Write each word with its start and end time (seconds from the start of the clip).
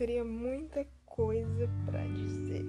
teria 0.00 0.24
muita 0.24 0.82
coisa 1.04 1.68
para 1.84 2.02
dizer. 2.06 2.64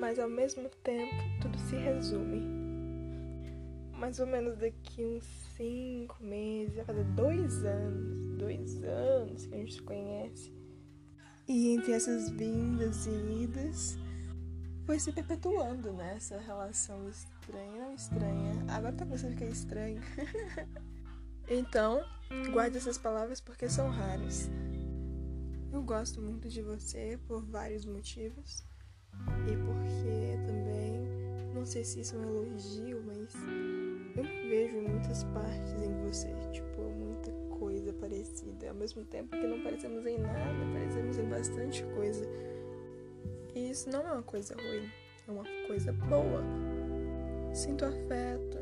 Mas 0.00 0.18
ao 0.18 0.28
mesmo 0.28 0.68
tempo, 0.82 1.14
tudo 1.40 1.56
se 1.56 1.76
resume. 1.76 2.42
Mais 3.92 4.18
ou 4.18 4.26
menos 4.26 4.58
daqui 4.58 5.06
uns 5.06 5.24
cinco 5.56 6.16
meses, 6.20 6.74
vai 6.74 6.84
fazer 6.84 7.04
dois 7.14 7.64
anos, 7.64 8.26
dois 8.36 8.82
anos 8.82 9.46
que 9.46 9.54
a 9.54 9.58
gente 9.58 9.74
se 9.74 9.82
conhece. 9.82 10.52
E 11.46 11.68
entre 11.68 11.92
essas 11.92 12.28
vindas 12.30 13.06
e 13.06 13.44
idas, 13.44 13.96
foi 14.84 14.98
se 14.98 15.12
perpetuando 15.12 15.92
nessa 15.92 16.38
né? 16.38 16.42
relação 16.44 17.08
estranha, 17.08 17.94
estranha. 17.94 18.64
Agora 18.68 18.96
tá 18.96 19.06
começando 19.06 19.30
a 19.30 19.34
ficar 19.34 19.46
estranho. 19.46 20.00
então, 21.48 22.04
guarde 22.52 22.76
essas 22.76 22.98
palavras 22.98 23.40
porque 23.40 23.68
são 23.68 23.90
raras. 23.90 24.50
Eu 25.72 25.82
gosto 25.82 26.20
muito 26.22 26.48
de 26.48 26.62
você 26.62 27.18
por 27.26 27.44
vários 27.44 27.84
motivos. 27.84 28.64
E 29.46 29.56
porque 29.56 30.38
também, 30.46 31.00
não 31.54 31.66
sei 31.66 31.84
se 31.84 32.00
isso 32.00 32.16
é 32.16 32.18
um 32.18 32.22
elogio, 32.22 33.02
mas 33.04 33.34
eu 34.16 34.22
vejo 34.48 34.76
em 34.76 34.88
muitas 34.88 35.24
partes 35.24 35.72
em 35.74 35.92
você. 36.04 36.28
Tipo, 36.52 36.82
muita 36.82 37.30
coisa 37.58 37.92
parecida. 37.92 38.68
Ao 38.68 38.74
mesmo 38.74 39.04
tempo 39.04 39.30
que 39.30 39.46
não 39.46 39.62
parecemos 39.62 40.06
em 40.06 40.18
nada, 40.18 40.64
parecemos 40.72 41.18
em 41.18 41.28
bastante 41.28 41.82
coisa. 41.94 42.24
E 43.54 43.70
isso 43.70 43.88
não 43.90 44.00
é 44.06 44.12
uma 44.12 44.22
coisa 44.22 44.54
ruim, 44.54 44.90
é 45.26 45.30
uma 45.30 45.44
coisa 45.66 45.92
boa. 45.92 46.42
Sinto 47.52 47.84
afeto, 47.84 48.58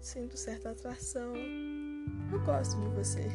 sinto 0.00 0.36
certa 0.36 0.70
atração. 0.70 1.34
Eu 2.32 2.40
gosto 2.40 2.80
de 2.80 2.88
você. 2.88 3.28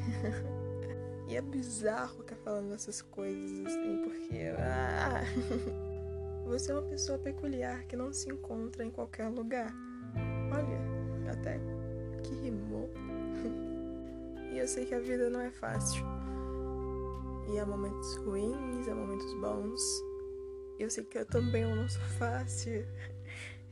e 1.28 1.36
é 1.36 1.42
bizarro 1.42 2.18
ficar 2.18 2.36
falando 2.38 2.74
essas 2.74 3.02
coisas 3.02 3.66
assim, 3.66 4.02
porque. 4.04 4.54
Ah, 4.60 5.24
você 6.46 6.72
é 6.72 6.76
uma 6.76 6.84
pessoa 6.84 7.18
peculiar 7.18 7.84
que 7.84 7.96
não 7.96 8.14
se 8.14 8.30
encontra 8.30 8.84
em 8.84 8.92
qualquer 8.92 9.30
lugar. 9.30 9.74
Olha, 10.52 11.32
até 11.32 11.60
que 12.24 12.36
rimou. 12.36 12.90
e 14.52 14.58
eu 14.58 14.68
sei 14.68 14.86
que 14.86 14.96
a 14.96 15.00
vida 15.00 15.30
não 15.30 15.42
é 15.42 15.52
fácil. 15.52 16.04
E 17.52 17.60
há 17.60 17.66
momentos 17.66 18.16
ruins, 18.18 18.88
há 18.88 18.96
momentos 18.96 19.34
bons. 19.42 19.82
Eu 20.80 20.90
sei 20.90 21.04
que 21.04 21.18
eu 21.18 21.26
também 21.26 21.64
não 21.64 21.88
sou 21.88 22.02
fácil. 22.18 22.86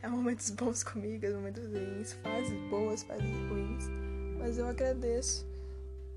Há 0.04 0.10
momentos 0.10 0.50
bons 0.50 0.84
comigo, 0.84 1.28
há 1.28 1.30
momentos 1.30 1.64
ruins, 1.68 2.14
fases 2.14 2.60
boas, 2.70 3.04
fases 3.04 3.30
ruins. 3.50 4.01
Mas 4.42 4.58
eu 4.58 4.68
agradeço 4.68 5.46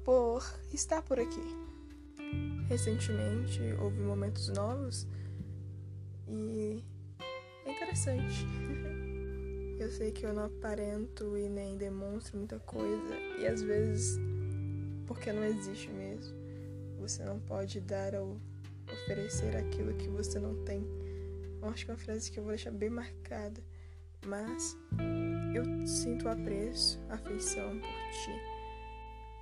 por 0.03 0.43
estar 0.73 1.03
por 1.03 1.21
aqui. 1.21 1.43
Recentemente 2.69 3.61
houve 3.79 4.01
momentos 4.01 4.49
novos 4.49 5.07
e 6.27 6.83
é 7.65 7.71
interessante. 7.71 8.47
Eu 9.79 9.91
sei 9.91 10.13
que 10.13 10.25
eu 10.25 10.33
não 10.33 10.45
aparento 10.45 11.37
e 11.37 11.49
nem 11.49 11.77
demonstro 11.77 12.39
muita 12.39 12.61
coisa, 12.61 13.15
e 13.39 13.47
às 13.47 13.61
vezes 13.61 14.17
porque 15.07 15.33
não 15.33 15.45
existe 15.45 15.91
mesmo. 15.91 16.35
Você 17.01 17.25
não 17.25 17.41
pode 17.41 17.81
dar 17.81 18.15
ou 18.15 18.41
oferecer 18.91 19.57
aquilo 19.57 19.93
que 19.95 20.09
você 20.09 20.39
não 20.39 20.55
tem. 20.65 20.87
Eu 21.61 21.69
acho 21.69 21.85
que 21.85 21.91
é 21.91 21.95
uma 21.95 22.01
frase 22.01 22.31
que 22.31 22.39
eu 22.39 22.45
vou 22.45 22.53
deixar 22.53 22.71
bem 22.71 22.89
marcada, 22.89 23.61
mas 24.27 24.77
eu 25.55 25.87
sinto 25.87 26.29
apreço, 26.29 27.01
afeição 27.09 27.71
por 27.79 27.89
ti. 28.23 28.55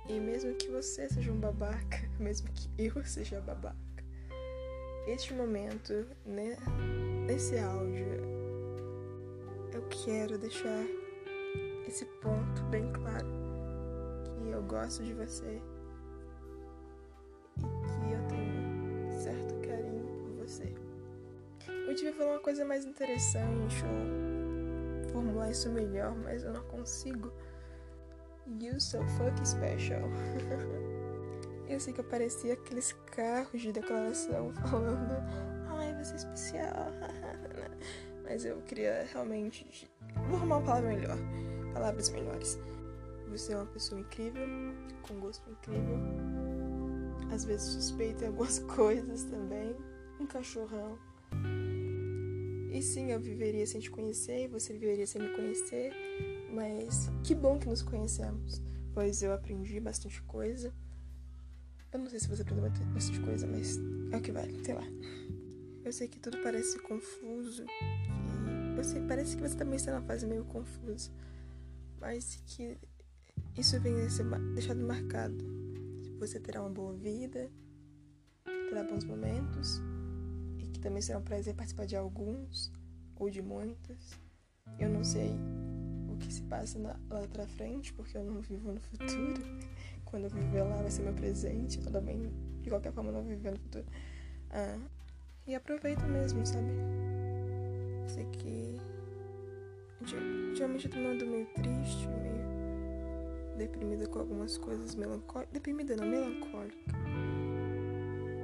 E 0.09 0.19
mesmo 0.19 0.53
que 0.55 0.69
você 0.69 1.09
seja 1.09 1.31
um 1.31 1.39
babaca, 1.39 2.01
mesmo 2.19 2.49
que 2.53 2.69
eu 2.77 3.03
seja 3.03 3.41
babaca, 3.41 3.77
este 5.07 5.33
momento, 5.33 6.05
né, 6.25 6.57
nesse 7.25 7.57
áudio, 7.57 8.05
eu 9.73 9.81
quero 9.89 10.37
deixar 10.37 10.85
esse 11.87 12.05
ponto 12.21 12.63
bem 12.69 12.91
claro 12.91 13.27
que 14.37 14.49
eu 14.49 14.63
gosto 14.63 15.03
de 15.03 15.13
você 15.13 15.61
e 17.57 17.61
que 17.61 18.11
eu 18.13 18.27
tenho 18.27 19.21
certo 19.21 19.55
carinho 19.67 20.05
por 20.05 20.47
você. 20.47 20.73
Eu 21.87 21.95
devia 21.95 22.13
falar 22.13 22.31
uma 22.33 22.39
coisa 22.39 22.63
mais 22.63 22.85
interessante 22.85 23.83
ou 23.83 24.32
formular 25.13 25.51
isso 25.51 25.69
melhor, 25.69 26.13
mas 26.15 26.43
eu 26.43 26.51
não 26.51 26.63
consigo. 26.63 27.31
You 28.59 28.79
so 28.81 28.97
fucking 29.17 29.45
special. 29.45 30.01
Eu 31.69 31.79
sei 31.79 31.93
que 31.93 32.01
eu 32.01 32.03
parecia 32.03 32.53
aqueles 32.53 32.91
carros 33.15 33.61
de 33.61 33.71
declaração 33.71 34.53
falando, 34.69 35.13
ai, 35.69 35.95
você 36.03 36.13
é 36.13 36.17
especial. 36.17 36.91
Mas 38.23 38.45
eu 38.45 38.61
queria 38.61 39.07
realmente. 39.11 39.89
Vou 40.27 40.37
arrumar 40.37 40.57
uma 40.57 40.65
palavra 40.65 40.89
melhor. 40.89 41.17
Palavras 41.73 42.09
melhores. 42.09 42.59
Você 43.29 43.53
é 43.53 43.57
uma 43.57 43.65
pessoa 43.65 43.99
incrível, 43.99 44.45
com 45.01 45.19
gosto 45.19 45.49
incrível. 45.49 45.97
Às 47.33 47.45
vezes 47.45 47.73
suspeita 47.73 48.25
em 48.25 48.27
algumas 48.27 48.59
coisas 48.59 49.23
também. 49.23 49.75
Um 50.19 50.25
cachorrão. 50.27 50.97
E 52.73 52.81
sim, 52.81 53.11
eu 53.11 53.19
viveria 53.19 53.67
sem 53.67 53.79
te 53.79 53.91
conhecer, 53.91 54.45
e 54.45 54.47
você 54.47 54.73
viveria 54.73 55.05
sem 55.05 55.21
me 55.21 55.29
conhecer. 55.35 55.93
Mas 56.51 57.09
que 57.23 57.35
bom 57.35 57.59
que 57.59 57.67
nos 57.67 57.83
conhecemos, 57.83 58.61
pois 58.93 59.21
eu 59.21 59.31
aprendi 59.31 59.79
bastante 59.79 60.21
coisa. 60.23 60.73
Eu 61.91 61.99
não 61.99 62.09
sei 62.09 62.19
se 62.19 62.27
você 62.27 62.41
aprendeu 62.41 62.67
bastante 62.91 63.19
coisa, 63.21 63.45
mas 63.45 63.77
é 64.11 64.17
o 64.17 64.21
que 64.21 64.31
vale, 64.31 64.65
sei 64.65 64.73
lá. 64.73 64.83
Eu 65.85 65.93
sei 65.93 66.07
que 66.07 66.19
tudo 66.19 66.39
parece 66.41 66.79
confuso, 66.79 67.63
que 67.65 68.79
eu 68.79 68.83
sei, 68.83 69.01
parece 69.07 69.35
que 69.35 69.43
você 69.43 69.55
também 69.55 69.75
está 69.75 69.91
numa 69.91 70.07
fase 70.07 70.25
meio 70.25 70.43
confusa, 70.45 71.11
mas 71.99 72.41
que 72.47 72.77
isso 73.55 73.79
vem 73.79 74.01
a 74.01 74.09
ser 74.09 74.25
deixado 74.55 74.81
marcado. 74.81 75.45
Você 76.19 76.39
terá 76.39 76.61
uma 76.61 76.69
boa 76.69 76.93
vida, 76.93 77.51
terá 78.69 78.83
bons 78.83 79.03
momentos, 79.03 79.77
e 79.77 79.92
também 80.83 81.01
será 81.01 81.17
um 81.17 81.23
prazer 81.23 81.55
participar 81.55 81.85
de 81.85 81.95
alguns, 81.95 82.71
ou 83.15 83.29
de 83.29 83.41
muitos. 83.41 84.19
Eu 84.77 84.89
não 84.89 85.03
sei 85.03 85.31
o 86.09 86.17
que 86.17 86.31
se 86.31 86.41
passa 86.43 86.77
lá 87.09 87.27
pra 87.31 87.47
frente, 87.47 87.93
porque 87.93 88.17
eu 88.17 88.23
não 88.23 88.41
vivo 88.41 88.73
no 88.73 88.81
futuro 88.81 89.41
quando 90.03 90.25
eu 90.25 90.29
viver 90.29 90.61
lá 90.61 90.75
vai 90.75 90.91
ser 90.91 91.03
meu 91.03 91.13
presente. 91.13 91.79
Tudo 91.79 92.01
bem, 92.01 92.31
de 92.61 92.69
qualquer 92.69 92.91
forma, 92.91 93.09
eu 93.09 93.13
não 93.13 93.23
viver 93.23 93.51
no 93.51 93.59
futuro. 93.59 93.85
Ah, 94.51 94.77
e 95.47 95.55
aproveita 95.55 96.05
mesmo, 96.05 96.45
sabe? 96.45 96.67
Sei 98.07 98.25
que. 98.25 98.77
Geralmente 100.53 100.85
eu 100.85 100.91
tô 100.91 100.99
andando 100.99 101.25
meio 101.25 101.47
triste, 101.53 102.07
meio 102.07 103.57
deprimida 103.57 104.05
com 104.07 104.19
algumas 104.19 104.57
coisas 104.57 104.95
melancólicas. 104.95 105.53
Deprimida 105.53 105.95
não, 105.95 106.05
melancólica. 106.05 106.93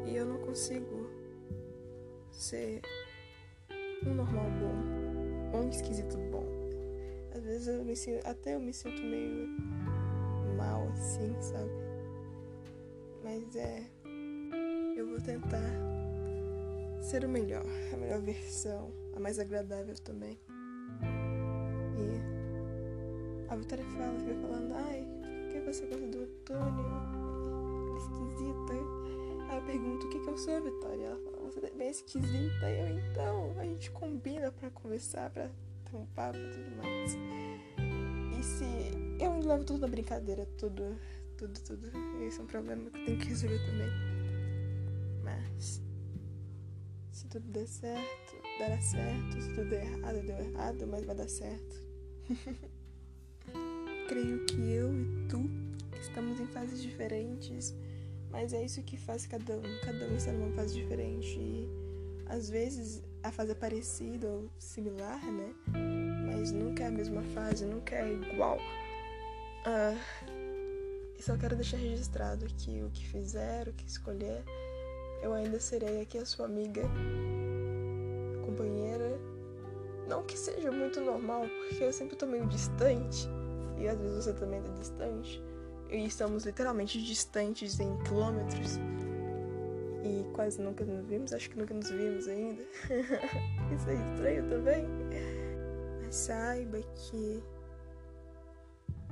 E 0.08 0.16
eu 0.16 0.26
não 0.26 0.40
consigo 0.40 1.19
ser 2.40 2.82
um 4.06 4.14
normal 4.14 4.46
bom 4.60 5.58
ou 5.58 5.66
um 5.66 5.70
esquisito 5.70 6.18
bom. 6.32 6.46
Às 7.36 7.44
vezes 7.44 7.68
eu 7.68 7.84
me 7.84 7.96
sinto, 7.96 8.26
até 8.26 8.56
eu 8.56 8.60
me 8.60 8.74
sinto 8.74 9.02
meio 9.02 9.48
mal 10.58 10.88
assim, 10.90 11.36
sabe? 11.42 11.72
Mas 13.24 13.56
é. 13.56 13.84
Eu 14.96 15.08
vou 15.08 15.22
tentar 15.22 15.60
ser 17.00 17.24
o 17.24 17.30
melhor, 17.30 17.66
a 17.94 17.98
melhor 17.98 18.20
versão, 18.22 18.92
a 19.16 19.20
mais 19.20 19.40
agradável 19.40 19.96
também. 19.96 20.38
E 21.98 23.50
a 23.50 23.56
Vitória 23.56 23.86
fala, 23.86 24.20
fica 24.20 24.36
falando, 24.36 24.74
ai, 24.76 25.08
por 25.44 25.54
que 25.54 25.60
você 25.62 25.86
gosta 25.86 26.08
do 26.08 26.24
Antônio? 26.24 26.86
É 27.94 27.98
esquisito. 27.98 28.74
Aí 29.50 29.58
eu 29.58 29.64
pergunto, 29.64 30.06
o 30.06 30.10
que, 30.10 30.20
que 30.20 30.30
eu 30.30 30.38
sou, 30.38 30.62
Vitória? 30.62 31.06
Ela 31.06 31.18
fala, 31.18 31.29
você 31.52 31.66
é 31.66 31.72
bem 31.72 31.90
esquisita. 31.90 32.70
Eu, 32.70 33.00
então, 33.00 33.56
a 33.60 33.66
gente 33.66 33.90
combina 33.92 34.52
pra 34.52 34.70
conversar, 34.70 35.30
pra 35.30 35.50
ter 35.86 35.96
um 35.96 36.06
papo 36.08 36.38
e 36.38 36.52
tudo 36.52 36.78
mais. 36.78 37.18
E 38.38 38.44
se 38.44 39.24
eu 39.24 39.40
levo 39.40 39.64
tudo 39.64 39.82
na 39.82 39.88
brincadeira, 39.88 40.46
tudo, 40.58 40.96
tudo, 41.38 41.60
tudo. 41.62 41.92
Esse 42.24 42.40
é 42.40 42.44
um 42.44 42.48
problema 42.48 42.90
que 42.90 43.00
eu 43.00 43.06
tenho 43.06 43.20
que 43.20 43.28
resolver 43.28 43.60
também. 43.66 43.90
Mas, 45.24 45.82
se 47.12 47.26
tudo 47.28 47.52
der 47.52 47.68
certo, 47.68 48.36
dará 48.60 48.80
certo. 48.80 49.42
Se 49.42 49.50
tudo 49.56 49.70
der 49.70 49.86
errado, 49.86 50.22
deu 50.22 50.38
errado, 50.38 50.88
mas 50.88 51.04
vai 51.04 51.16
dar 51.16 51.30
certo. 51.30 51.76
Creio 54.08 54.46
que 54.46 54.56
eu 54.72 54.94
e 54.94 55.28
tu 55.28 55.50
estamos 56.00 56.40
em 56.40 56.48
fases 56.48 56.82
diferentes, 56.82 57.76
mas 58.32 58.54
é 58.54 58.64
isso 58.64 58.82
que 58.84 58.98
faz 58.98 59.26
cada 59.26 59.58
um. 59.58 59.80
Cada 59.84 60.06
um 60.06 60.16
está 60.16 60.32
numa 60.32 60.52
fase 60.56 60.76
diferente. 60.76 61.40
E 61.40 61.70
às 62.28 62.50
vezes 62.50 63.02
a 63.24 63.32
fase 63.32 63.52
é 63.52 63.56
parecida 63.56 64.28
ou 64.28 64.50
similar, 64.58 65.24
né? 65.26 65.54
Mas 66.26 66.52
nunca 66.52 66.84
é 66.84 66.88
a 66.88 66.92
mesma 66.92 67.22
fase, 67.34 67.66
nunca 67.66 67.96
é 67.96 68.14
igual. 68.14 68.58
Uh, 69.66 69.98
E 71.20 71.22
só 71.22 71.36
quero 71.36 71.54
deixar 71.54 71.76
registrado 71.76 72.46
que 72.58 72.82
o 72.82 72.90
que 72.92 73.06
fizer, 73.06 73.68
o 73.68 73.74
que 73.74 73.86
escolher, 73.86 74.42
eu 75.22 75.34
ainda 75.34 75.60
serei 75.60 76.02
aqui 76.02 76.18
a 76.18 76.26
sua 76.26 76.46
amiga, 76.46 76.84
companheira. 78.46 79.20
Não 80.08 80.24
que 80.24 80.38
seja 80.38 80.72
muito 80.72 81.02
normal, 81.02 81.42
porque 81.42 81.84
eu 81.84 81.92
sempre 81.92 82.16
tô 82.16 82.26
meio 82.26 82.48
distante, 82.48 83.28
e 83.78 83.86
às 83.86 84.00
vezes 84.00 84.24
você 84.24 84.34
também 84.34 84.62
tá 84.62 84.70
distante, 84.80 85.44
e 85.90 86.06
estamos 86.06 86.46
literalmente 86.46 87.02
distantes 87.04 87.80
em 87.80 87.98
quilômetros, 88.04 88.78
e 90.04 90.24
quase 90.34 90.62
nunca 90.62 90.86
nos 90.86 91.06
vimos, 91.06 91.34
acho 91.34 91.50
que 91.50 91.58
nunca 91.58 91.74
nos 91.74 91.90
vimos 91.90 92.28
ainda. 92.28 92.64
Isso 93.76 93.90
é 93.90 93.96
estranho 93.96 94.50
também. 94.50 94.88
Mas 96.02 96.16
saiba 96.16 96.80
que 96.96 97.44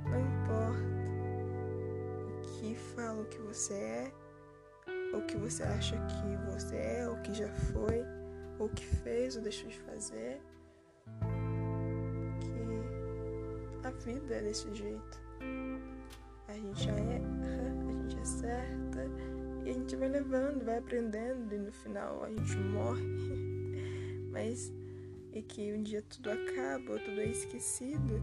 não 0.04 0.20
importa 0.20 0.98
o 2.26 2.40
que 2.40 2.74
falam 2.74 3.24
que 3.24 3.38
você 3.38 3.74
é, 3.74 4.12
ou 5.12 5.22
que 5.22 5.36
você 5.36 5.62
acha 5.62 5.96
que 6.06 6.52
você 6.52 6.76
é, 6.76 7.08
ou 7.08 7.16
que 7.16 7.34
já 7.34 7.48
foi, 7.72 8.04
ou 8.58 8.68
que 8.68 8.84
fez 8.84 9.36
ou 9.36 9.42
deixou 9.42 9.68
de 9.68 9.78
fazer, 9.80 10.40
que 12.40 13.86
a 13.86 13.90
vida 13.90 14.34
é 14.36 14.42
desse 14.42 14.74
jeito. 14.74 15.28
A 16.48 16.54
gente 16.54 16.84
já 16.84 16.92
erra, 16.92 17.74
a 17.88 17.92
gente 17.92 18.18
acerta 18.18 19.06
e 19.64 19.70
a 19.70 19.72
gente 19.72 19.94
vai 19.96 20.08
levando, 20.08 20.64
vai 20.64 20.78
aprendendo 20.78 21.54
e 21.54 21.58
no 21.58 21.70
final 21.70 22.24
a 22.24 22.30
gente 22.30 22.56
morre. 22.56 23.04
Mas 24.32 24.72
e 25.32 25.42
que 25.42 25.72
um 25.72 25.82
dia 25.82 26.02
tudo 26.02 26.30
acaba, 26.30 26.98
tudo 26.98 27.20
é 27.20 27.26
esquecido. 27.26 28.22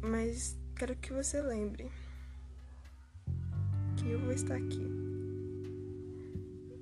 Mas 0.00 0.56
quero 0.74 0.96
que 0.96 1.12
você 1.12 1.40
lembre 1.42 1.90
que 3.96 4.10
eu 4.10 4.18
vou 4.20 4.32
estar 4.32 4.56
aqui. 4.56 4.86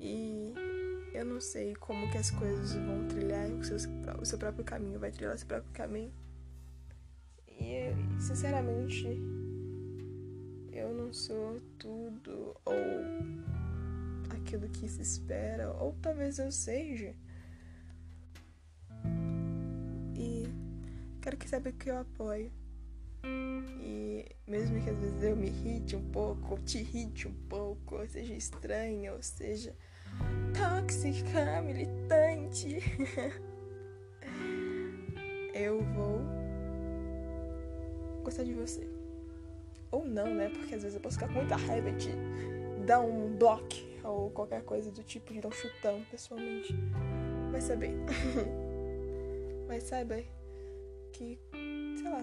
E 0.01 0.55
eu 1.13 1.25
não 1.25 1.41
sei 1.41 1.75
como 1.75 2.11
que 2.11 2.19
as 2.19 2.31
coisas 2.31 2.75
vão 2.75 3.09
trilhar, 3.09 3.51
o 3.51 3.65
seu, 3.65 3.77
o 4.21 4.25
seu 4.25 4.39
próprio 4.39 4.65
caminho 4.65 5.01
vai 5.01 5.11
trilhar 5.11 5.35
o 5.35 5.39
seu 5.39 5.49
próprio 5.49 5.73
caminho. 5.73 6.13
E, 7.49 7.91
sinceramente, 8.21 9.21
eu 10.77 10.93
não 10.93 11.13
sou 11.13 11.61
tudo 11.79 12.55
ou 12.65 12.75
aquilo 14.31 14.69
que 14.69 14.87
se 14.89 15.01
espera, 15.01 15.73
ou 15.73 15.95
talvez 16.03 16.39
eu 16.39 16.53
seja. 16.53 17.15
E 20.15 20.47
quero 21.23 21.37
que 21.37 21.49
saiba 21.49 21.73
que 21.73 21.91
eu 21.91 21.99
apoio. 21.99 22.53
E 23.81 24.37
mesmo 24.47 24.81
que 24.83 24.91
às 24.91 24.99
vezes 24.99 25.23
eu 25.23 25.35
me 25.35 25.49
irrite 25.49 25.97
um 25.97 26.11
pouco, 26.11 26.53
ou 26.53 26.59
te 26.59 26.79
irrite 26.79 27.27
um 27.27 27.35
pouco, 27.49 27.97
ou 27.97 28.07
seja 28.07 28.35
estranha, 28.35 29.15
ou 29.15 29.23
seja 29.23 29.75
tóxica, 30.55 31.63
militante, 31.63 32.79
eu 35.55 35.83
vou 35.95 36.21
gostar 38.23 38.45
de 38.45 38.55
você. 38.55 38.96
Ou 39.97 40.05
não, 40.05 40.27
né? 40.27 40.51
Porque 40.51 40.75
às 40.75 40.83
vezes 40.83 40.95
eu 40.95 41.01
posso 41.01 41.15
ficar 41.19 41.29
com 41.29 41.39
muita 41.39 41.57
raiva 41.57 41.91
de 41.93 42.11
dar 42.85 43.01
um 43.01 43.35
bloco 43.35 43.77
ou 44.05 44.31
qualquer 44.31 44.63
coisa 44.63 44.91
do 44.91 45.03
tipo, 45.03 45.33
de 45.33 45.41
dar 45.41 45.49
um 45.49 45.53
chutão 45.53 46.03
pessoalmente. 46.11 46.75
Vai 47.51 47.63
saber. 47.63 47.95
Mas 49.67 49.85
saiba 49.85 50.23
que, 51.13 51.39
sei 51.51 52.11
lá, 52.11 52.23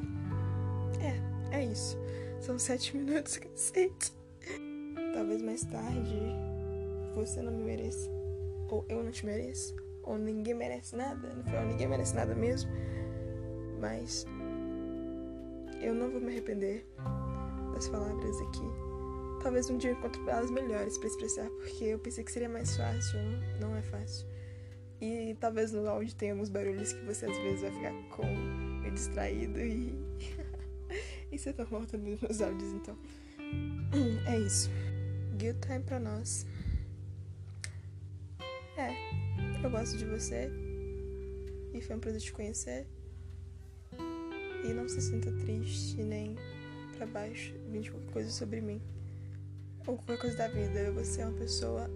é, 1.51 1.57
é 1.57 1.65
isso. 1.65 1.97
São 2.39 2.59
sete 2.59 2.95
minutos, 2.95 3.37
cacete. 3.41 4.13
Talvez 5.15 5.41
mais 5.41 5.63
tarde 5.65 6.15
você 7.15 7.41
não 7.41 7.51
me 7.51 7.63
mereça. 7.63 8.07
Ou 8.69 8.85
eu 8.87 9.03
não 9.03 9.11
te 9.11 9.25
mereço. 9.25 9.75
Ou 10.03 10.19
ninguém 10.19 10.53
merece 10.53 10.95
nada. 10.95 11.27
No 11.29 11.43
final, 11.43 11.65
ninguém 11.65 11.87
merece 11.87 12.13
nada 12.15 12.35
mesmo. 12.35 12.69
Mas 13.81 14.27
eu 15.81 15.95
não 15.95 16.11
vou 16.11 16.21
me 16.21 16.27
arrepender 16.27 16.85
das 17.73 17.87
palavras 17.87 18.41
aqui. 18.41 18.63
Talvez 19.41 19.69
um 19.69 19.77
dia 19.77 19.91
eu 19.91 19.97
encontre 19.97 20.21
palavras 20.21 20.51
melhores 20.51 20.97
para 20.97 21.07
expressar, 21.07 21.49
porque 21.49 21.85
eu 21.85 21.99
pensei 21.99 22.23
que 22.23 22.31
seria 22.31 22.49
mais 22.49 22.77
fácil. 22.77 23.19
Não 23.59 23.75
é 23.75 23.81
fácil. 23.81 24.25
E 25.01 25.35
talvez 25.39 25.73
no 25.73 25.87
áudio 25.87 26.15
tenha 26.15 26.31
alguns 26.31 26.49
barulhos 26.49 26.93
que 26.93 27.05
você 27.05 27.25
às 27.25 27.37
vezes 27.37 27.61
vai 27.61 27.71
ficar 27.71 27.93
com 28.15 28.25
meio 28.81 28.93
distraído 28.93 29.59
e 29.59 29.93
Isso 31.33 31.49
é 31.49 31.53
normal 31.57 31.85
também 31.87 32.17
nos 32.21 32.41
áudios, 32.41 32.71
então. 32.73 32.97
É 34.27 34.39
isso. 34.39 34.69
Good 35.31 35.59
time 35.61 35.83
pra 35.83 35.99
nós. 35.99 36.45
É, 38.77 38.91
eu 39.63 39.69
gosto 39.69 39.97
de 39.97 40.05
você. 40.05 40.49
E 41.73 41.81
foi 41.81 41.95
um 41.95 41.99
prazer 41.99 42.21
te 42.21 42.31
conhecer. 42.31 42.87
E 44.63 44.73
não 44.73 44.87
se 44.87 45.01
sinta 45.01 45.31
triste 45.31 46.01
nem 46.01 46.35
pra 47.03 47.21
baixo 47.21 47.53
qualquer 47.91 48.11
coisa 48.11 48.29
sobre 48.29 48.61
mim. 48.61 48.81
Ou 49.85 49.97
qualquer 49.97 50.19
coisa 50.19 50.37
da 50.37 50.47
vida. 50.47 50.91
Você 50.93 51.21
é 51.21 51.25
uma 51.25 51.37
pessoa, 51.37 51.89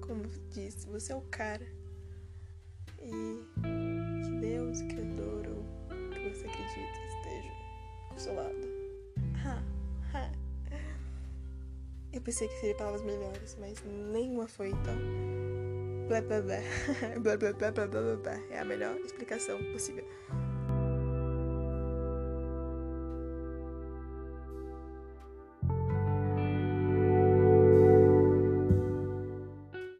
como 0.00 0.24
disse, 0.50 0.86
você 0.86 1.12
é 1.12 1.16
o 1.16 1.20
cara. 1.22 1.66
E 3.00 3.42
que 4.24 4.30
Deus, 4.40 4.82
Criador, 4.82 5.46
ou 5.48 6.10
que 6.10 6.28
você 6.30 6.46
acredita, 6.46 6.98
esteja 7.16 7.52
do 8.14 8.20
seu 8.20 8.34
lado. 8.34 8.68
Eu 12.10 12.22
pensei 12.22 12.48
que 12.48 12.54
seria 12.54 12.74
palavras 12.74 13.02
melhores, 13.02 13.56
mas 13.60 13.82
nenhuma 13.84 14.48
foi, 14.48 14.70
então. 14.70 14.96
Blá 16.08 16.22
blá 16.22 16.40
blá. 16.40 16.56
blá 17.20 17.36
blá 17.36 17.52
blá 17.52 17.70
blá 17.70 17.86
blá 17.86 18.16
blá. 18.16 18.40
É 18.50 18.58
a 18.60 18.64
melhor 18.64 18.96
explicação 18.96 19.62
possível. 19.72 20.04